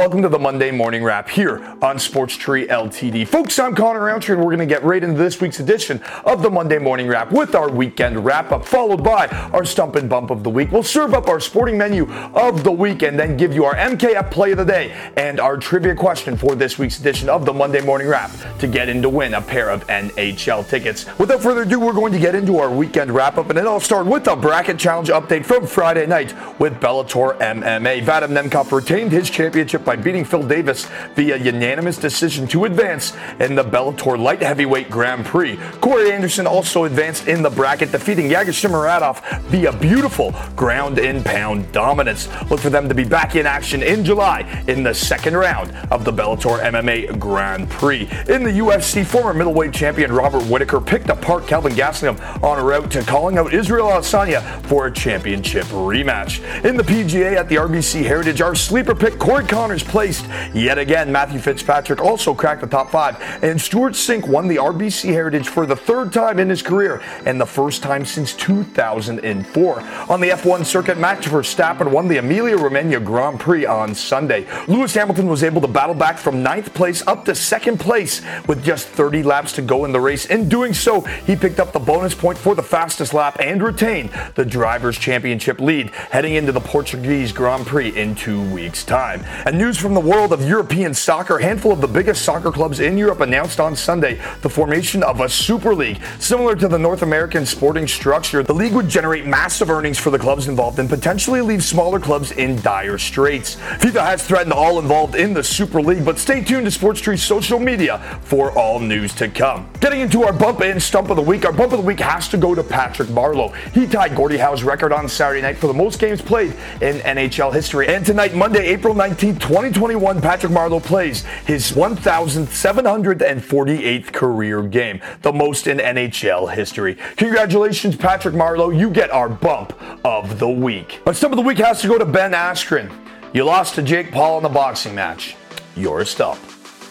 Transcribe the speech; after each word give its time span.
welcome 0.00 0.22
to 0.22 0.30
the 0.30 0.38
Monday 0.38 0.70
Morning 0.70 1.04
Wrap 1.04 1.28
here 1.28 1.62
on 1.82 1.98
Sports 1.98 2.34
Tree 2.34 2.66
Ltd. 2.66 3.28
Folks, 3.28 3.58
I'm 3.58 3.74
Connor 3.74 4.04
Roundtree, 4.04 4.34
and 4.34 4.42
we're 4.42 4.56
going 4.56 4.66
to 4.66 4.74
get 4.74 4.82
right 4.82 5.04
into 5.04 5.18
this 5.18 5.42
week's 5.42 5.60
edition 5.60 6.00
of 6.24 6.40
the 6.40 6.48
Monday 6.48 6.78
Morning 6.78 7.06
Wrap 7.06 7.30
with 7.30 7.54
our 7.54 7.70
weekend 7.70 8.24
wrap 8.24 8.50
up, 8.50 8.64
followed 8.64 9.04
by 9.04 9.26
our 9.52 9.62
Stump 9.62 9.96
and 9.96 10.08
Bump 10.08 10.30
of 10.30 10.42
the 10.42 10.48
Week. 10.48 10.72
We'll 10.72 10.82
serve 10.82 11.12
up 11.12 11.28
our 11.28 11.38
sporting 11.38 11.76
menu 11.76 12.10
of 12.10 12.64
the 12.64 12.72
week 12.72 13.02
and 13.02 13.18
then 13.18 13.36
give 13.36 13.52
you 13.52 13.66
our 13.66 13.74
MKF 13.74 14.30
play 14.30 14.52
of 14.52 14.56
the 14.56 14.64
day 14.64 15.12
and 15.18 15.38
our 15.38 15.58
trivia 15.58 15.94
question 15.94 16.34
for 16.34 16.54
this 16.54 16.78
week's 16.78 16.98
edition 16.98 17.28
of 17.28 17.44
the 17.44 17.52
Monday 17.52 17.82
Morning 17.82 18.08
Wrap 18.08 18.30
to 18.60 18.66
get 18.66 18.88
in 18.88 19.02
to 19.02 19.10
win 19.10 19.34
a 19.34 19.42
pair 19.42 19.68
of 19.68 19.86
NHL 19.88 20.66
tickets. 20.66 21.04
Without 21.18 21.42
further 21.42 21.64
ado, 21.64 21.78
we're 21.78 21.92
going 21.92 22.14
to 22.14 22.18
get 22.18 22.34
into 22.34 22.56
our 22.56 22.70
weekend 22.70 23.10
wrap 23.10 23.36
up, 23.36 23.50
and 23.50 23.58
it 23.58 23.66
all 23.66 23.80
starts 23.80 24.08
with 24.08 24.26
a 24.28 24.34
bracket 24.34 24.78
challenge 24.78 25.10
update 25.10 25.44
from 25.44 25.66
Friday 25.66 26.06
night 26.06 26.32
with 26.58 26.80
Bellator 26.80 27.38
MMA. 27.38 28.02
Vadim 28.02 28.30
Nemkov 28.30 28.72
retained 28.72 29.12
his 29.12 29.28
championship 29.28 29.89
by 29.90 29.96
beating 29.96 30.24
Phil 30.24 30.44
Davis 30.44 30.86
via 31.16 31.36
unanimous 31.36 31.98
decision 31.98 32.46
to 32.46 32.64
advance 32.64 33.12
in 33.40 33.56
the 33.56 33.64
Bellator 33.64 34.16
Light 34.16 34.40
Heavyweight 34.40 34.88
Grand 34.88 35.26
Prix. 35.26 35.56
Corey 35.80 36.12
Anderson 36.12 36.46
also 36.46 36.84
advanced 36.84 37.26
in 37.26 37.42
the 37.42 37.50
bracket, 37.50 37.90
defeating 37.90 38.30
Yagshimuradov 38.30 39.20
via 39.46 39.72
beautiful 39.72 40.32
ground 40.54 41.00
and 41.00 41.24
pound 41.24 41.72
dominance. 41.72 42.28
Look 42.48 42.60
for 42.60 42.70
them 42.70 42.88
to 42.88 42.94
be 42.94 43.02
back 43.02 43.34
in 43.34 43.46
action 43.46 43.82
in 43.82 44.04
July 44.04 44.42
in 44.68 44.84
the 44.84 44.94
second 44.94 45.36
round 45.36 45.72
of 45.90 46.04
the 46.04 46.12
Bellator 46.12 46.62
MMA 46.62 47.18
Grand 47.18 47.68
Prix. 47.68 48.02
In 48.28 48.44
the 48.44 48.60
UFC, 48.60 49.04
former 49.04 49.34
middleweight 49.34 49.72
champion 49.72 50.12
Robert 50.12 50.44
Whitaker 50.44 50.80
picked 50.80 51.08
apart 51.08 51.48
Kelvin 51.48 51.72
Gastelum 51.72 52.44
on 52.44 52.60
a 52.60 52.62
route 52.62 52.92
to 52.92 53.02
calling 53.02 53.38
out 53.38 53.52
Israel 53.52 53.88
Adesanya 53.88 54.40
for 54.66 54.86
a 54.86 54.92
championship 54.92 55.64
rematch. 55.64 56.38
In 56.64 56.76
the 56.76 56.84
PGA 56.84 57.34
at 57.34 57.48
the 57.48 57.56
RBC 57.56 58.04
Heritage, 58.04 58.40
our 58.40 58.54
sleeper 58.54 58.94
pick 58.94 59.18
Corey 59.18 59.40
Conners 59.80 59.90
placed 59.90 60.26
yet 60.54 60.78
again. 60.78 61.12
Matthew 61.12 61.38
Fitzpatrick 61.40 62.00
also 62.00 62.34
cracked 62.34 62.60
the 62.60 62.66
top 62.66 62.90
five, 62.90 63.16
and 63.42 63.60
Stewart 63.60 63.94
Cink 63.94 64.26
won 64.26 64.48
the 64.48 64.56
RBC 64.56 65.12
Heritage 65.12 65.48
for 65.48 65.66
the 65.66 65.76
third 65.76 66.12
time 66.12 66.38
in 66.38 66.48
his 66.48 66.62
career 66.62 67.02
and 67.26 67.40
the 67.40 67.46
first 67.46 67.82
time 67.82 68.04
since 68.04 68.34
2004. 68.34 69.80
On 70.08 70.20
the 70.20 70.28
F1 70.28 70.64
circuit, 70.64 70.98
Max 70.98 71.26
Verstappen 71.26 71.90
won 71.90 72.08
the 72.08 72.18
Emilia 72.18 72.56
Romagna 72.56 73.00
Grand 73.00 73.40
Prix 73.40 73.66
on 73.66 73.94
Sunday. 73.94 74.46
Lewis 74.68 74.94
Hamilton 74.94 75.28
was 75.28 75.42
able 75.42 75.60
to 75.60 75.68
battle 75.68 75.94
back 75.94 76.18
from 76.18 76.42
ninth 76.42 76.72
place 76.74 77.06
up 77.06 77.24
to 77.24 77.34
second 77.34 77.78
place 77.78 78.22
with 78.46 78.64
just 78.64 78.88
30 78.88 79.22
laps 79.22 79.52
to 79.52 79.62
go 79.62 79.84
in 79.84 79.92
the 79.92 80.00
race. 80.00 80.26
In 80.26 80.48
doing 80.48 80.74
so, 80.74 81.00
he 81.00 81.36
picked 81.36 81.60
up 81.60 81.72
the 81.72 81.78
bonus 81.78 82.14
point 82.14 82.38
for 82.38 82.54
the 82.54 82.62
fastest 82.62 83.14
lap 83.14 83.36
and 83.40 83.62
retained 83.62 84.10
the 84.34 84.44
Drivers' 84.44 84.98
Championship 84.98 85.60
lead 85.60 85.90
heading 85.90 86.34
into 86.34 86.52
the 86.52 86.60
Portuguese 86.60 87.32
Grand 87.32 87.66
Prix 87.66 87.96
in 87.96 88.14
two 88.14 88.42
weeks' 88.50 88.84
time. 88.84 89.22
And 89.46 89.58
news 89.70 89.78
from 89.78 89.94
the 89.94 90.00
world 90.00 90.32
of 90.32 90.42
European 90.42 90.92
soccer, 90.92 91.38
a 91.38 91.42
handful 91.44 91.70
of 91.70 91.80
the 91.80 91.86
biggest 91.86 92.24
soccer 92.24 92.50
clubs 92.50 92.80
in 92.80 92.98
Europe 92.98 93.20
announced 93.20 93.60
on 93.60 93.76
Sunday 93.76 94.20
the 94.42 94.48
formation 94.48 95.00
of 95.04 95.20
a 95.20 95.28
Super 95.28 95.76
League. 95.76 96.00
Similar 96.18 96.56
to 96.56 96.66
the 96.66 96.76
North 96.76 97.02
American 97.02 97.46
sporting 97.46 97.86
structure, 97.86 98.42
the 98.42 98.52
league 98.52 98.72
would 98.72 98.88
generate 98.88 99.26
massive 99.26 99.70
earnings 99.70 99.96
for 99.96 100.10
the 100.10 100.18
clubs 100.18 100.48
involved 100.48 100.80
and 100.80 100.88
potentially 100.88 101.40
leave 101.40 101.62
smaller 101.62 102.00
clubs 102.00 102.32
in 102.32 102.60
dire 102.62 102.98
straits. 102.98 103.54
FIFA 103.78 104.04
has 104.06 104.26
threatened 104.26 104.52
all 104.52 104.80
involved 104.80 105.14
in 105.14 105.32
the 105.34 105.44
Super 105.44 105.80
League, 105.80 106.04
but 106.04 106.18
stay 106.18 106.42
tuned 106.42 106.64
to 106.64 106.72
Sports 106.72 107.00
Tree 107.00 107.16
social 107.16 107.60
media 107.60 107.98
for 108.22 108.50
all 108.58 108.80
news 108.80 109.14
to 109.14 109.28
come. 109.28 109.70
Getting 109.78 110.00
into 110.00 110.24
our 110.24 110.32
bump 110.32 110.62
and 110.62 110.82
stump 110.82 111.10
of 111.10 111.16
the 111.16 111.22
week, 111.22 111.44
our 111.46 111.52
bump 111.52 111.72
of 111.72 111.78
the 111.78 111.86
week 111.86 112.00
has 112.00 112.26
to 112.30 112.36
go 112.36 112.56
to 112.56 112.64
Patrick 112.64 113.08
Marleau. 113.10 113.54
He 113.72 113.86
tied 113.86 114.16
Gordie 114.16 114.36
Howe's 114.36 114.64
record 114.64 114.92
on 114.92 115.08
Saturday 115.08 115.42
night 115.42 115.58
for 115.58 115.68
the 115.68 115.74
most 115.74 116.00
games 116.00 116.20
played 116.20 116.54
in 116.80 116.96
NHL 116.96 117.54
history. 117.54 117.86
And 117.86 118.04
tonight, 118.04 118.34
Monday, 118.34 118.66
April 118.66 118.94
19, 118.94 119.36
2021, 119.50 120.20
Patrick 120.20 120.52
Marleau 120.52 120.80
plays 120.80 121.24
his 121.44 121.72
1,748th 121.72 124.12
career 124.12 124.62
game, 124.62 125.00
the 125.22 125.32
most 125.32 125.66
in 125.66 125.78
NHL 125.78 126.54
history. 126.54 126.96
Congratulations, 127.16 127.96
Patrick 127.96 128.36
Marleau. 128.36 128.70
You 128.70 128.90
get 128.90 129.10
our 129.10 129.28
bump 129.28 129.74
of 130.04 130.38
the 130.38 130.48
week. 130.48 131.00
Our 131.04 131.12
stump 131.12 131.32
of 131.32 131.36
the 131.36 131.42
week 131.42 131.58
has 131.58 131.80
to 131.80 131.88
go 131.88 131.98
to 131.98 132.04
Ben 132.04 132.30
Askren. 132.30 132.92
You 133.34 133.42
lost 133.42 133.74
to 133.74 133.82
Jake 133.82 134.12
Paul 134.12 134.36
in 134.36 134.44
the 134.44 134.48
boxing 134.48 134.94
match. 134.94 135.34
You're 135.74 136.02
a 136.02 136.06
stump. 136.06 136.38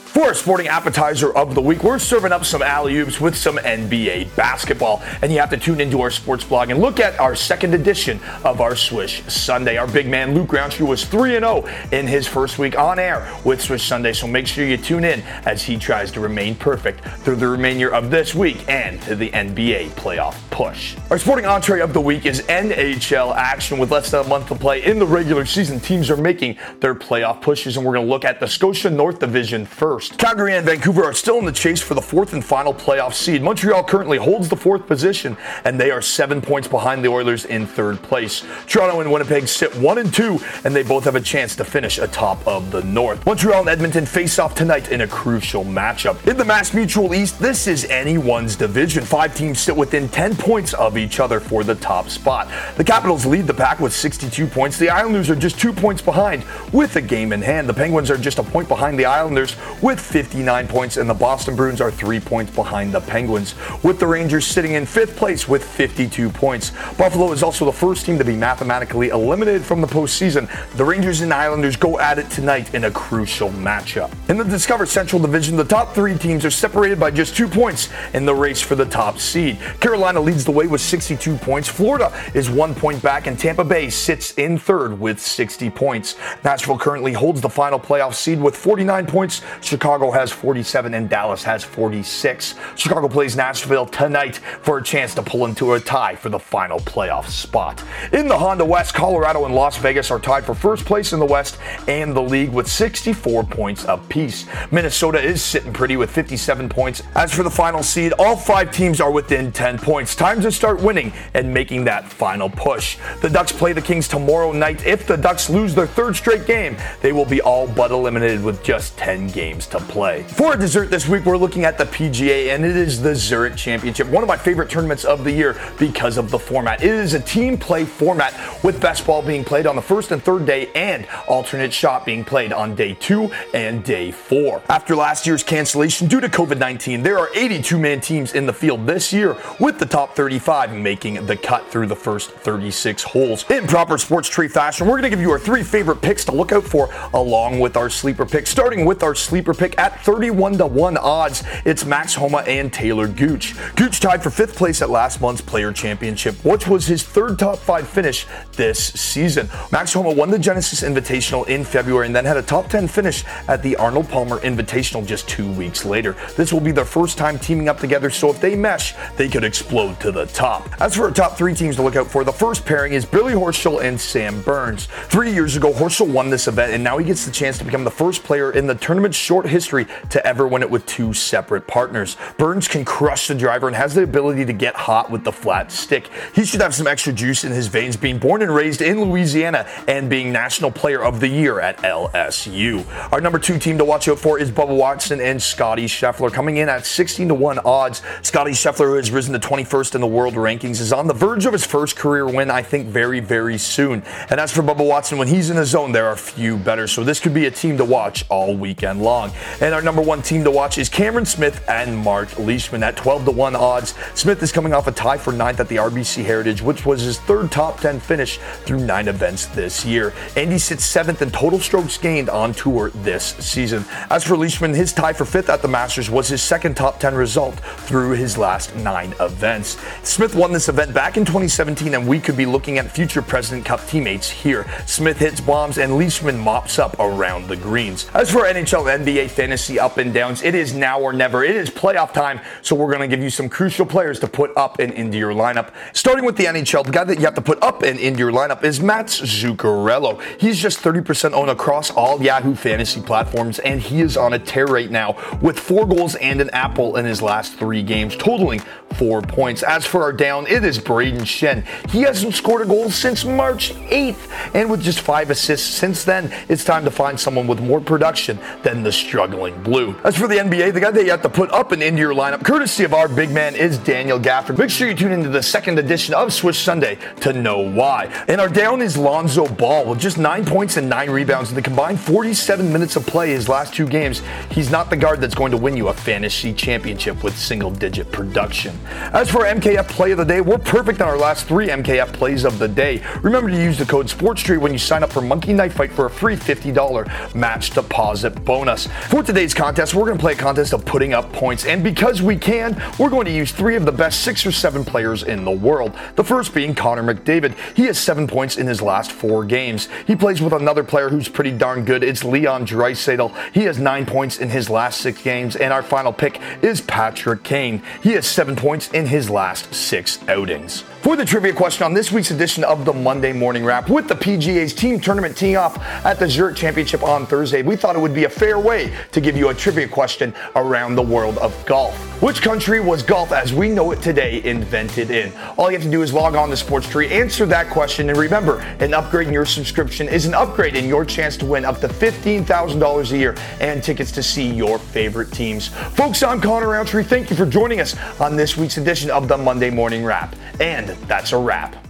For 0.09 0.23
our 0.23 0.33
sporting 0.33 0.67
appetizer 0.67 1.31
of 1.37 1.53
the 1.53 1.61
week, 1.61 1.83
we're 1.83 1.99
serving 1.99 2.31
up 2.31 2.43
some 2.43 2.63
alley 2.63 2.97
oops 2.97 3.21
with 3.21 3.37
some 3.37 3.57
NBA 3.57 4.35
basketball. 4.35 5.03
And 5.21 5.31
you 5.31 5.37
have 5.37 5.51
to 5.51 5.57
tune 5.57 5.79
into 5.79 6.01
our 6.01 6.09
sports 6.09 6.43
blog 6.43 6.71
and 6.71 6.81
look 6.81 6.99
at 6.99 7.19
our 7.19 7.35
second 7.35 7.75
edition 7.75 8.19
of 8.43 8.59
our 8.59 8.75
Swish 8.75 9.21
Sunday. 9.25 9.77
Our 9.77 9.85
big 9.85 10.07
man 10.07 10.33
Luke 10.33 10.51
Roundtree 10.51 10.87
was 10.87 11.05
3 11.05 11.33
0 11.33 11.63
in 11.91 12.07
his 12.07 12.25
first 12.25 12.57
week 12.57 12.75
on 12.75 12.97
air 12.97 13.31
with 13.45 13.61
Swish 13.61 13.83
Sunday. 13.83 14.11
So 14.13 14.25
make 14.25 14.47
sure 14.47 14.65
you 14.65 14.77
tune 14.77 15.03
in 15.03 15.21
as 15.45 15.61
he 15.61 15.77
tries 15.77 16.11
to 16.13 16.19
remain 16.19 16.55
perfect 16.55 17.05
through 17.19 17.35
the 17.35 17.47
remainder 17.47 17.93
of 17.93 18.09
this 18.09 18.33
week 18.33 18.67
and 18.67 18.99
to 19.03 19.15
the 19.15 19.29
NBA 19.29 19.89
playoff 19.89 20.35
push. 20.49 20.97
Our 21.11 21.19
sporting 21.19 21.45
entree 21.45 21.81
of 21.81 21.93
the 21.93 22.01
week 22.01 22.25
is 22.25 22.41
NHL 22.41 23.35
action 23.35 23.77
with 23.77 23.91
less 23.91 24.09
than 24.09 24.25
a 24.25 24.27
month 24.27 24.47
to 24.47 24.55
play 24.55 24.83
in 24.83 24.97
the 24.97 25.05
regular 25.05 25.45
season. 25.45 25.79
Teams 25.79 26.09
are 26.09 26.17
making 26.17 26.57
their 26.79 26.95
playoff 26.95 27.43
pushes, 27.43 27.77
and 27.77 27.85
we're 27.85 27.93
going 27.93 28.07
to 28.07 28.11
look 28.11 28.25
at 28.25 28.39
the 28.39 28.47
Scotia 28.47 28.89
North 28.89 29.19
Division 29.19 29.67
first 29.67 29.98
first. 29.99 30.17
Calgary 30.17 30.55
and 30.55 30.65
Vancouver 30.65 31.03
are 31.03 31.13
still 31.13 31.39
in 31.39 31.45
the 31.45 31.51
chase 31.51 31.81
for 31.81 31.93
the 31.93 32.01
fourth 32.01 32.33
and 32.33 32.43
final 32.43 32.73
playoff 32.73 33.13
seed. 33.13 33.41
Montreal 33.41 33.83
currently 33.83 34.17
holds 34.17 34.47
the 34.49 34.55
fourth 34.55 34.87
position, 34.87 35.35
and 35.65 35.79
they 35.79 35.91
are 35.91 36.01
seven 36.01 36.41
points 36.41 36.67
behind 36.67 37.03
the 37.03 37.09
Oilers 37.09 37.45
in 37.45 37.65
third 37.65 38.01
place. 38.01 38.43
Toronto 38.67 39.01
and 39.01 39.11
Winnipeg 39.11 39.47
sit 39.47 39.75
one 39.75 39.97
and 39.97 40.13
two, 40.13 40.39
and 40.63 40.75
they 40.75 40.83
both 40.83 41.03
have 41.03 41.15
a 41.15 41.21
chance 41.21 41.55
to 41.57 41.65
finish 41.65 41.97
atop 41.97 42.45
of 42.47 42.71
the 42.71 42.83
North. 42.83 43.25
Montreal 43.25 43.61
and 43.61 43.69
Edmonton 43.69 44.05
face 44.05 44.39
off 44.39 44.55
tonight 44.55 44.91
in 44.91 45.01
a 45.01 45.07
crucial 45.07 45.63
matchup. 45.65 46.25
In 46.27 46.37
the 46.37 46.45
Mass 46.45 46.73
Mutual 46.73 47.13
East, 47.13 47.39
this 47.39 47.67
is 47.67 47.85
anyone's 47.85 48.55
division. 48.55 49.03
Five 49.03 49.35
teams 49.35 49.59
sit 49.59 49.75
within 49.75 50.07
10 50.09 50.35
points 50.35 50.73
of 50.73 50.97
each 50.97 51.19
other 51.19 51.39
for 51.39 51.63
the 51.63 51.75
top 51.75 52.09
spot. 52.09 52.47
The 52.77 52.83
Capitals 52.83 53.25
lead 53.25 53.47
the 53.47 53.53
pack 53.53 53.79
with 53.79 53.93
62 53.93 54.47
points. 54.47 54.77
The 54.77 54.89
Islanders 54.89 55.29
are 55.29 55.35
just 55.35 55.59
two 55.59 55.73
points 55.73 56.01
behind 56.01 56.43
with 56.71 56.95
a 56.95 57.01
game 57.01 57.33
in 57.33 57.41
hand. 57.41 57.67
The 57.67 57.73
Penguins 57.73 58.09
are 58.09 58.17
just 58.17 58.39
a 58.39 58.43
point 58.43 58.67
behind 58.67 58.97
the 58.97 59.05
Islanders 59.05 59.55
with 59.81 59.88
59 59.97 60.67
points, 60.67 60.97
and 60.97 61.09
the 61.09 61.13
Boston 61.13 61.55
Bruins 61.55 61.79
are 61.79 61.89
three 61.89 62.19
points 62.19 62.53
behind 62.53 62.93
the 62.93 62.99
Penguins, 62.99 63.55
with 63.81 63.97
the 63.97 64.05
Rangers 64.05 64.45
sitting 64.45 64.73
in 64.73 64.85
fifth 64.85 65.15
place 65.15 65.47
with 65.47 65.63
52 65.63 66.29
points. 66.29 66.71
Buffalo 66.97 67.31
is 67.31 67.43
also 67.43 67.63
the 67.63 67.71
first 67.71 68.05
team 68.05 68.17
to 68.17 68.25
be 68.25 68.35
mathematically 68.35 69.07
eliminated 69.07 69.63
from 69.63 69.79
the 69.79 69.87
postseason. 69.87 70.49
The 70.75 70.83
Rangers 70.83 71.21
and 71.21 71.33
Islanders 71.33 71.77
go 71.77 71.97
at 71.97 72.19
it 72.19 72.29
tonight 72.29 72.73
in 72.73 72.83
a 72.83 72.91
crucial 72.91 73.49
matchup. 73.51 74.11
In 74.29 74.37
the 74.37 74.43
Discover 74.43 74.85
Central 74.85 75.21
Division, 75.21 75.55
the 75.55 75.63
top 75.63 75.95
three 75.95 76.17
teams 76.17 76.43
are 76.43 76.51
separated 76.51 76.99
by 76.99 77.11
just 77.11 77.35
two 77.35 77.47
points 77.47 77.89
in 78.13 78.25
the 78.25 78.35
race 78.35 78.61
for 78.61 78.75
the 78.75 78.85
top 78.85 79.17
seed. 79.17 79.57
Carolina 79.79 80.19
leads 80.19 80.43
the 80.43 80.51
way 80.51 80.67
with 80.67 80.81
62 80.81 81.37
points. 81.37 81.69
Florida 81.69 82.11
is 82.33 82.49
one 82.49 82.75
point 82.75 83.01
back, 83.01 83.27
and 83.27 83.39
Tampa 83.39 83.63
Bay 83.63 83.89
sits 83.89 84.33
in 84.33 84.57
third 84.57 84.99
with 84.99 85.19
60 85.19 85.69
points. 85.69 86.17
Nashville 86.43 86.77
currently 86.77 87.13
holds 87.13 87.39
the 87.39 87.49
final 87.49 87.79
playoff 87.79 88.13
seed 88.13 88.41
with 88.41 88.55
49 88.55 89.05
points. 89.05 89.41
Chicago 89.61 89.78
has 89.79 90.31
47 90.31 90.93
and 90.93 91.09
Dallas 91.09 91.43
has 91.43 91.63
46. 91.63 92.55
Chicago 92.75 93.07
plays 93.07 93.35
Nashville 93.35 93.85
tonight 93.85 94.37
for 94.37 94.77
a 94.77 94.83
chance 94.83 95.15
to 95.15 95.23
pull 95.23 95.45
into 95.45 95.73
a 95.73 95.79
tie 95.79 96.15
for 96.15 96.29
the 96.29 96.39
final 96.39 96.79
playoff 96.79 97.27
spot. 97.27 97.83
In 98.11 98.27
the 98.27 98.37
Honda 98.37 98.65
West, 98.65 98.93
Colorado 98.93 99.45
and 99.45 99.55
Las 99.55 99.77
Vegas 99.77 100.11
are 100.11 100.19
tied 100.19 100.45
for 100.45 100.53
first 100.53 100.85
place 100.85 101.13
in 101.13 101.19
the 101.19 101.25
West 101.25 101.57
and 101.87 102.15
the 102.15 102.21
league 102.21 102.49
with 102.49 102.67
64 102.67 103.43
points 103.45 103.85
apiece. 103.85 104.45
Minnesota 104.71 105.19
is 105.21 105.41
sitting 105.41 105.73
pretty 105.73 105.97
with 105.97 106.11
57 106.11 106.69
points. 106.69 107.01
As 107.15 107.33
for 107.33 107.43
the 107.43 107.49
final 107.49 107.81
seed, 107.81 108.13
all 108.19 108.35
five 108.35 108.71
teams 108.71 108.99
are 108.99 109.11
within 109.11 109.51
10 109.51 109.79
points. 109.79 110.15
Time 110.15 110.41
to 110.41 110.51
start 110.51 110.81
winning 110.81 111.13
and 111.33 111.53
making 111.53 111.85
that 111.85 112.05
final 112.05 112.49
push. 112.49 112.97
The 113.21 113.29
Ducks 113.29 113.51
play 113.51 113.73
the 113.73 113.81
Kings 113.81 114.07
tomorrow 114.07 114.51
night. 114.51 114.85
If 114.85 115.07
the 115.07 115.17
Ducks 115.17 115.49
lose 115.49 115.73
their 115.73 115.87
third 115.87 116.15
straight 116.15 116.45
game, 116.45 116.75
they 117.01 117.11
will 117.11 117.25
be 117.25 117.41
all 117.41 117.67
but 117.67 117.91
eliminated 117.91 118.43
with 118.43 118.61
just 118.63 118.97
10 118.97 119.27
games 119.27 119.68
to 119.69 119.79
play. 119.79 120.23
For 120.23 120.55
dessert 120.55 120.89
this 120.89 121.07
week, 121.07 121.25
we're 121.25 121.37
looking 121.37 121.65
at 121.65 121.77
the 121.77 121.85
PGA, 121.85 122.53
and 122.53 122.65
it 122.65 122.75
is 122.75 123.01
the 123.01 123.15
Zurich 123.15 123.55
Championship, 123.55 124.07
one 124.07 124.23
of 124.23 124.27
my 124.27 124.37
favorite 124.37 124.69
tournaments 124.69 125.05
of 125.05 125.23
the 125.23 125.31
year 125.31 125.59
because 125.77 126.17
of 126.17 126.31
the 126.31 126.39
format. 126.39 126.83
It 126.83 126.91
is 126.91 127.13
a 127.13 127.19
team 127.19 127.57
play 127.57 127.85
format 127.85 128.33
with 128.63 128.81
best 128.81 129.05
ball 129.05 129.21
being 129.21 129.43
played 129.43 129.65
on 129.65 129.75
the 129.75 129.81
first 129.81 130.11
and 130.11 130.21
third 130.23 130.45
day 130.45 130.69
and 130.75 131.07
alternate 131.27 131.73
shot 131.73 132.05
being 132.05 132.23
played 132.23 132.51
on 132.51 132.75
day 132.75 132.93
two 132.95 133.31
and 133.53 133.83
day 133.83 134.11
four. 134.11 134.61
After 134.69 134.95
last 134.95 135.25
year's 135.27 135.43
cancellation 135.43 136.07
due 136.07 136.19
to 136.19 136.29
COVID 136.29 136.57
19, 136.57 137.03
there 137.03 137.17
are 137.17 137.29
82 137.35 137.77
man 137.77 138.01
teams 138.01 138.33
in 138.33 138.45
the 138.45 138.53
field 138.53 138.85
this 138.85 139.13
year, 139.13 139.37
with 139.59 139.79
the 139.79 139.85
top 139.85 140.15
35 140.15 140.73
making 140.73 141.25
the 141.25 141.35
cut 141.35 141.69
through 141.69 141.87
the 141.87 141.95
first 141.95 142.31
36 142.31 143.03
holes. 143.03 143.49
In 143.49 143.67
proper 143.67 143.97
sports 143.97 144.29
tree 144.29 144.47
fashion, 144.47 144.87
we're 144.87 144.93
going 144.93 145.03
to 145.03 145.09
give 145.09 145.21
you 145.21 145.31
our 145.31 145.39
three 145.39 145.63
favorite 145.63 146.01
picks 146.01 146.25
to 146.25 146.31
look 146.31 146.51
out 146.51 146.63
for 146.63 146.89
along 147.13 147.59
with 147.59 147.77
our 147.77 147.89
sleeper 147.89 148.25
picks, 148.25 148.49
starting 148.49 148.85
with 148.85 149.03
our 149.03 149.15
sleeper 149.15 149.53
pick 149.59 149.77
at 149.77 150.01
31 150.05 150.57
to 150.57 150.65
1 150.65 150.97
odds. 150.97 151.43
It's 151.65 151.85
Max 151.85 152.15
Homa 152.15 152.37
and 152.47 152.71
Talor 152.71 153.13
Gooch. 153.13 153.55
Gooch 153.75 153.99
tied 153.99 154.23
for 154.23 154.29
fifth 154.29 154.55
place 154.55 154.81
at 154.81 154.89
last 154.89 155.19
month's 155.19 155.41
Player 155.41 155.73
Championship, 155.73 156.33
which 156.45 156.65
was 156.67 156.87
his 156.87 157.03
third 157.03 157.37
top 157.37 157.57
five 157.57 157.85
finish 157.85 158.25
this 158.53 158.93
season. 158.93 159.49
Max 159.71 159.91
Homa 159.91 160.13
won 160.13 160.29
the 160.29 160.39
Genesis 160.39 160.81
Invitational 160.81 161.45
in 161.49 161.65
February 161.65 162.05
and 162.05 162.15
then 162.15 162.23
had 162.23 162.37
a 162.37 162.41
top 162.41 162.69
10 162.69 162.87
finish 162.87 163.25
at 163.49 163.61
the 163.61 163.75
Arnold 163.75 164.07
Palmer 164.07 164.39
Invitational 164.39 165.05
just 165.05 165.27
two 165.27 165.51
weeks 165.53 165.83
later. 165.83 166.15
This 166.37 166.53
will 166.53 166.61
be 166.61 166.71
their 166.71 166.85
first 166.85 167.17
time 167.17 167.37
teaming 167.37 167.67
up 167.67 167.79
together, 167.79 168.09
so 168.09 168.29
if 168.29 168.39
they 168.39 168.55
mesh, 168.55 168.93
they 169.17 169.27
could 169.27 169.43
explode 169.43 169.99
to 169.99 170.13
the 170.13 170.25
top. 170.27 170.69
As 170.81 170.95
for 170.95 171.03
our 171.03 171.11
top 171.11 171.37
three 171.37 171.53
teams 171.53 171.75
to 171.75 171.81
look 171.81 171.97
out 171.97 172.07
for, 172.07 172.23
the 172.23 172.31
first 172.31 172.65
pairing 172.65 172.93
is 172.93 173.05
Billy 173.05 173.33
Horschel 173.33 173.83
and 173.83 173.99
Sam 173.99 174.41
Burns. 174.43 174.85
Three 175.09 175.33
years 175.33 175.57
ago, 175.57 175.73
Horschel 175.73 176.09
won 176.09 176.29
this 176.29 176.47
event, 176.47 176.71
and 176.71 176.81
now 176.81 176.97
he 176.97 177.03
gets 177.03 177.25
the 177.25 177.31
chance 177.31 177.57
to 177.57 177.65
become 177.65 177.83
the 177.83 177.91
first 177.91 178.23
player 178.23 178.51
in 178.53 178.65
the 178.65 178.75
tournament's 178.75 179.17
short 179.17 179.48
history 179.49 179.87
to 180.09 180.25
ever 180.25 180.47
win 180.47 180.61
it 180.61 180.69
with 180.69 180.85
two 180.85 181.13
separate 181.13 181.67
partners. 181.67 182.17
Burns 182.37 182.67
can 182.67 182.85
crush 182.85 183.27
the 183.27 183.35
driver 183.35 183.67
and 183.67 183.75
has 183.75 183.93
the 183.93 184.03
ability 184.03 184.45
to 184.45 184.53
get 184.53 184.75
hot 184.75 185.11
with 185.11 185.23
the 185.23 185.31
flat 185.31 185.71
stick. 185.71 186.09
He 186.33 186.45
should 186.45 186.61
have 186.61 186.73
some 186.73 186.87
extra 186.87 187.13
juice 187.13 187.43
in 187.43 187.51
his 187.51 187.67
veins, 187.67 187.97
being 187.97 188.17
born 188.17 188.41
and 188.41 188.53
raised 188.53 188.81
in 188.81 189.01
Louisiana 189.01 189.67
and 189.87 190.09
being 190.09 190.31
National 190.31 190.71
Player 190.71 191.03
of 191.03 191.19
the 191.19 191.27
Year 191.27 191.59
at 191.59 191.77
LSU. 191.77 192.85
Our 193.11 193.21
number 193.21 193.39
two 193.39 193.59
team 193.59 193.77
to 193.77 193.85
watch 193.85 194.07
out 194.07 194.19
for 194.19 194.39
is 194.39 194.51
Bubba 194.51 194.75
Watson 194.75 195.19
and 195.21 195.41
Scottie 195.41 195.87
Scheffler, 195.87 196.31
coming 196.31 196.57
in 196.57 196.69
at 196.69 196.85
16 196.85 197.29
to 197.29 197.33
1 197.33 197.59
odds. 197.59 198.01
Scottie 198.21 198.51
Scheffler, 198.51 198.87
who 198.87 198.95
has 198.95 199.11
risen 199.11 199.33
to 199.33 199.39
21st 199.39 199.95
in 199.95 200.01
the 200.01 200.07
world 200.07 200.35
rankings, 200.35 200.79
is 200.79 200.93
on 200.93 201.07
the 201.07 201.13
verge 201.13 201.45
of 201.45 201.53
his 201.53 201.65
first 201.65 201.95
career 201.95 202.27
win, 202.27 202.49
I 202.51 202.61
think, 202.61 202.87
very, 202.87 203.19
very 203.19 203.57
soon. 203.57 204.03
And 204.29 204.39
as 204.39 204.51
for 204.51 204.61
Bubba 204.61 204.85
Watson, 204.87 205.17
when 205.17 205.27
he's 205.27 205.49
in 205.49 205.55
the 205.55 205.65
zone, 205.65 205.91
there 205.91 206.07
are 206.07 206.15
few 206.15 206.57
better. 206.57 206.87
So 206.87 207.03
this 207.03 207.19
could 207.19 207.33
be 207.33 207.45
a 207.45 207.51
team 207.51 207.77
to 207.77 207.85
watch 207.85 208.25
all 208.29 208.55
weekend 208.55 209.01
long. 209.01 209.31
And 209.61 209.73
our 209.73 209.81
number 209.81 210.01
one 210.01 210.21
team 210.21 210.43
to 210.43 210.51
watch 210.51 210.77
is 210.77 210.89
Cameron 210.89 211.25
Smith 211.25 211.63
and 211.67 211.97
Mark 211.97 212.37
Leishman 212.37 212.83
at 212.83 212.95
12 212.95 213.25
to 213.25 213.31
1 213.31 213.55
odds. 213.55 213.95
Smith 214.15 214.41
is 214.43 214.51
coming 214.51 214.73
off 214.73 214.87
a 214.87 214.91
tie 214.91 215.17
for 215.17 215.33
ninth 215.33 215.59
at 215.59 215.67
the 215.67 215.77
RBC 215.77 216.23
Heritage, 216.23 216.61
which 216.61 216.85
was 216.85 217.01
his 217.01 217.19
third 217.19 217.51
top 217.51 217.79
10 217.79 217.99
finish 217.99 218.37
through 218.65 218.79
nine 218.85 219.07
events 219.07 219.45
this 219.47 219.85
year. 219.85 220.13
And 220.35 220.51
he 220.51 220.59
sits 220.59 220.85
seventh 220.85 221.21
in 221.21 221.31
total 221.31 221.59
strokes 221.59 221.97
gained 221.97 222.29
on 222.29 222.53
tour 222.53 222.89
this 222.89 223.35
season. 223.35 223.85
As 224.09 224.23
for 224.23 224.37
Leishman, 224.37 224.73
his 224.73 224.93
tie 224.93 225.13
for 225.13 225.25
fifth 225.25 225.49
at 225.49 225.61
the 225.61 225.67
Masters 225.67 226.09
was 226.09 226.27
his 226.27 226.41
second 226.41 226.75
top 226.75 226.99
10 226.99 227.15
result 227.15 227.59
through 227.59 228.11
his 228.11 228.37
last 228.37 228.75
nine 228.75 229.13
events. 229.19 229.77
Smith 230.03 230.35
won 230.35 230.51
this 230.51 230.69
event 230.69 230.93
back 230.93 231.17
in 231.17 231.25
2017, 231.25 231.93
and 231.93 232.07
we 232.07 232.19
could 232.19 232.37
be 232.37 232.45
looking 232.45 232.77
at 232.77 232.89
future 232.91 233.21
President 233.21 233.65
Cup 233.65 233.85
teammates 233.87 234.29
here. 234.29 234.65
Smith 234.85 235.17
hits 235.17 235.41
bombs 235.41 235.77
and 235.77 235.97
Leishman 235.97 236.37
mops 236.37 236.79
up 236.79 236.97
around 236.99 237.47
the 237.47 237.55
greens. 237.55 238.09
As 238.13 238.31
for 238.31 238.43
NHL 238.43 238.85
NBA 239.03 239.28
fantasy 239.29 239.79
up 239.79 239.97
and 239.97 240.13
downs, 240.13 240.41
it 240.41 240.55
is 240.55 240.73
now 240.73 240.99
or 240.99 241.13
never. 241.13 241.43
It 241.43 241.55
is 241.55 241.69
playoff 241.69 242.13
time, 242.13 242.41
so 242.61 242.75
we're 242.75 242.93
going 242.93 243.07
to 243.07 243.15
give 243.15 243.23
you 243.23 243.29
some 243.29 243.49
crucial 243.49 243.85
players 243.85 244.19
to 244.19 244.27
put 244.27 244.55
up 244.57 244.79
and 244.79 244.93
into 244.93 245.17
your 245.17 245.33
lineup. 245.33 245.73
Starting 245.93 246.25
with 246.25 246.35
the 246.35 246.45
NHL, 246.45 246.85
the 246.85 246.91
guy 246.91 247.03
that 247.03 247.17
you 247.17 247.25
have 247.25 247.35
to 247.35 247.41
put 247.41 247.61
up 247.63 247.83
and 247.83 247.99
into 247.99 248.19
your 248.19 248.31
lineup 248.31 248.63
is 248.63 248.81
Mats 248.81 249.21
Zuccarello. 249.21 250.21
He's 250.39 250.59
just 250.59 250.79
30% 250.79 251.33
owned 251.33 251.49
across 251.49 251.91
all 251.91 252.21
Yahoo 252.21 252.55
fantasy 252.55 253.01
platforms, 253.01 253.59
and 253.59 253.81
he 253.81 254.01
is 254.01 254.17
on 254.17 254.33
a 254.33 254.39
tear 254.39 254.65
right 254.65 254.89
now 254.89 255.17
with 255.41 255.59
four 255.59 255.85
goals 255.85 256.15
and 256.15 256.41
an 256.41 256.49
apple 256.51 256.97
in 256.97 257.05
his 257.05 257.21
last 257.21 257.55
three 257.55 257.83
games, 257.83 258.15
totaling 258.15 258.61
four 258.93 259.21
points. 259.21 259.63
As 259.63 259.85
for 259.85 260.03
our 260.03 260.13
down, 260.13 260.47
it 260.47 260.63
is 260.63 260.79
Brayden 260.79 261.21
Schenn. 261.21 261.65
He 261.89 262.01
hasn't 262.01 262.33
scored 262.33 262.61
a 262.61 262.65
goal 262.65 262.89
since 262.89 263.23
March 263.23 263.73
8th, 263.73 264.55
and 264.55 264.69
with 264.69 264.81
just 264.81 265.01
five 265.01 265.29
assists 265.29 265.67
since 265.67 266.03
then, 266.03 266.33
it's 266.47 266.63
time 266.63 266.83
to 266.85 266.91
find 266.91 267.19
someone 267.19 267.47
with 267.47 267.61
more 267.61 267.79
production 267.79 268.39
than 268.63 268.83
the 268.83 268.91
struggling 269.09 269.59
blue. 269.63 269.95
As 270.03 270.15
for 270.15 270.27
the 270.27 270.35
NBA, 270.35 270.71
the 270.71 270.79
guy 270.79 270.91
that 270.91 271.03
you 271.03 271.09
have 271.09 271.23
to 271.23 271.29
put 271.29 271.49
up 271.49 271.71
and 271.71 271.81
into 271.81 271.99
your 271.99 272.13
lineup, 272.13 272.45
courtesy 272.45 272.83
of 272.83 272.93
our 272.93 273.07
big 273.07 273.31
man, 273.31 273.55
is 273.55 273.79
Daniel 273.79 274.19
Gafford. 274.19 274.59
Make 274.59 274.69
sure 274.69 274.87
you 274.87 274.93
tune 274.93 275.11
into 275.11 275.29
the 275.29 275.41
second 275.41 275.79
edition 275.79 276.13
of 276.13 276.31
Swish 276.31 276.59
Sunday 276.59 276.99
to 277.21 277.33
know 277.33 277.57
why. 277.57 278.05
And 278.27 278.39
our 278.39 278.47
down 278.47 278.83
is 278.83 278.97
Lonzo 278.97 279.47
Ball 279.47 279.85
with 279.89 279.99
just 279.99 280.19
nine 280.19 280.45
points 280.45 280.77
and 280.77 280.87
nine 280.87 281.09
rebounds 281.09 281.49
in 281.49 281.55
the 281.55 281.61
combined 281.63 281.99
47 281.99 282.71
minutes 282.71 282.97
of 282.97 283.07
play 283.07 283.31
his 283.31 283.49
last 283.49 283.73
two 283.73 283.87
games. 283.87 284.21
He's 284.51 284.69
not 284.69 284.91
the 284.91 284.95
guard 284.95 285.21
that's 285.21 285.33
going 285.33 285.49
to 285.53 285.57
win 285.57 285.75
you 285.75 285.87
a 285.87 285.93
fantasy 285.93 286.53
championship 286.53 287.23
with 287.23 287.35
single 287.35 287.71
digit 287.71 288.11
production. 288.11 288.77
As 289.11 289.27
for 289.27 289.39
MKF 289.39 289.87
play 289.89 290.11
of 290.11 290.19
the 290.19 290.23
day, 290.23 290.41
we're 290.41 290.59
perfect 290.59 291.01
on 291.01 291.07
our 291.07 291.17
last 291.17 291.47
three 291.47 291.69
MKF 291.69 292.13
plays 292.13 292.45
of 292.45 292.59
the 292.59 292.67
day. 292.67 293.01
Remember 293.23 293.49
to 293.49 293.57
use 293.57 293.79
the 293.79 293.85
code 293.85 294.05
SPORTSTREET 294.05 294.59
when 294.59 294.71
you 294.71 294.77
sign 294.77 295.01
up 295.01 295.11
for 295.11 295.21
Monkey 295.21 295.53
Knife 295.53 295.73
Fight 295.73 295.91
for 295.91 296.05
a 296.05 296.09
free 296.11 296.35
$50 296.35 297.33
match 297.33 297.71
deposit 297.71 298.45
bonus. 298.45 298.87
For 299.07 299.23
today's 299.23 299.53
contest, 299.53 299.95
we're 299.95 300.05
going 300.05 300.17
to 300.17 300.21
play 300.21 300.33
a 300.33 300.35
contest 300.35 300.73
of 300.73 300.85
putting 300.85 301.13
up 301.13 301.31
points, 301.33 301.65
and 301.65 301.83
because 301.83 302.21
we 302.21 302.35
can, 302.35 302.79
we're 302.99 303.09
going 303.09 303.25
to 303.25 303.31
use 303.31 303.51
three 303.51 303.75
of 303.75 303.85
the 303.85 303.91
best 303.91 304.21
six 304.21 304.45
or 304.45 304.51
seven 304.51 304.85
players 304.85 305.23
in 305.23 305.45
the 305.45 305.51
world. 305.51 305.97
The 306.15 306.23
first 306.23 306.53
being 306.53 306.75
Connor 306.75 307.01
McDavid. 307.01 307.55
He 307.75 307.85
has 307.85 307.97
seven 307.97 308.27
points 308.27 308.57
in 308.57 308.67
his 308.67 308.81
last 308.81 309.11
four 309.11 309.45
games. 309.45 309.87
He 310.05 310.15
plays 310.15 310.41
with 310.41 310.53
another 310.53 310.83
player 310.83 311.09
who's 311.09 311.27
pretty 311.27 311.51
darn 311.51 311.85
good. 311.85 312.03
It's 312.03 312.23
Leon 312.23 312.67
Draisaitl. 312.67 313.35
He 313.53 313.63
has 313.63 313.79
nine 313.79 314.05
points 314.05 314.37
in 314.37 314.49
his 314.49 314.69
last 314.69 315.01
six 315.01 315.21
games, 315.23 315.55
and 315.55 315.73
our 315.73 315.81
final 315.81 316.13
pick 316.13 316.39
is 316.61 316.81
Patrick 316.81 317.43
Kane. 317.43 317.81
He 318.03 318.11
has 318.11 318.27
seven 318.27 318.55
points 318.55 318.89
in 318.91 319.07
his 319.07 319.29
last 319.29 319.73
six 319.73 320.19
outings. 320.27 320.83
For 321.01 321.15
the 321.15 321.23
trivia 321.23 321.53
question 321.53 321.85
on 321.85 321.93
this 321.93 322.11
week's 322.11 322.31
edition 322.31 322.65
of 322.65 322.83
the 322.83 322.91
Monday 322.91 323.31
Morning 323.31 323.63
Wrap, 323.63 323.89
with 323.89 324.09
the 324.09 324.15
PGA's 324.15 324.73
team 324.73 324.99
tournament 324.99 325.37
teeing 325.37 325.55
off 325.55 325.77
at 326.05 326.19
the 326.19 326.29
Zurich 326.29 326.57
Championship 326.57 327.01
on 327.01 327.25
Thursday, 327.25 327.61
we 327.61 327.77
thought 327.77 327.95
it 327.95 327.99
would 327.99 328.13
be 328.13 328.25
a 328.25 328.29
fair 328.29 328.59
way 328.59 328.88
to 329.11 329.21
give 329.21 329.37
you 329.37 329.49
a 329.49 329.53
trivia 329.53 329.87
question 329.87 330.33
around 330.55 330.95
the 330.95 331.01
world 331.01 331.37
of 331.37 331.65
golf. 331.65 331.95
Which 332.21 332.41
country 332.41 332.79
was 332.79 333.01
golf 333.01 333.31
as 333.31 333.53
we 333.53 333.69
know 333.69 333.91
it 333.91 334.01
today 334.01 334.43
invented 334.43 335.11
in? 335.11 335.31
All 335.57 335.71
you 335.71 335.77
have 335.77 335.85
to 335.85 335.91
do 335.91 336.01
is 336.01 336.13
log 336.13 336.35
on 336.35 336.49
to 336.49 336.57
Sports 336.57 336.89
Tree, 336.89 337.07
answer 337.09 337.45
that 337.45 337.69
question, 337.69 338.09
and 338.09 338.17
remember, 338.17 338.59
an 338.79 338.93
upgrade 338.93 339.27
in 339.27 339.33
your 339.33 339.45
subscription 339.45 340.07
is 340.07 340.25
an 340.25 340.33
upgrade 340.33 340.75
in 340.75 340.85
your 340.85 341.05
chance 341.05 341.37
to 341.37 341.45
win 341.45 341.65
up 341.65 341.79
to 341.79 341.87
$15,000 341.87 343.11
a 343.11 343.17
year 343.17 343.35
and 343.59 343.81
tickets 343.81 344.11
to 344.11 344.23
see 344.23 344.49
your 344.49 344.79
favorite 344.79 345.31
teams. 345.31 345.69
Folks, 345.69 346.23
I'm 346.23 346.41
Connor 346.41 346.69
Roundtree. 346.69 347.03
Thank 347.03 347.29
you 347.29 347.35
for 347.35 347.45
joining 347.45 347.79
us 347.79 347.95
on 348.19 348.35
this 348.35 348.57
week's 348.57 348.77
edition 348.77 349.09
of 349.09 349.27
the 349.27 349.37
Monday 349.37 349.69
Morning 349.69 350.03
Wrap. 350.03 350.35
And 350.59 350.89
that's 351.07 351.31
a 351.31 351.37
wrap. 351.37 351.88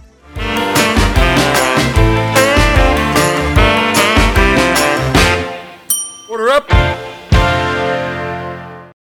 her 6.40 6.48
up. 6.48 6.99